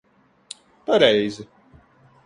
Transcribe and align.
Pareizi. 0.85 1.43